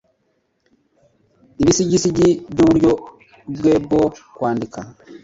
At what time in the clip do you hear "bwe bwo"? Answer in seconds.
3.55-4.01